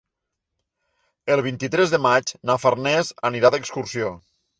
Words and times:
El 1.35 1.41
vint-i-tres 1.47 1.93
de 1.95 1.99
maig 2.05 2.31
na 2.51 2.55
Farners 2.63 3.13
anirà 3.31 3.53
d'excursió. 3.57 4.11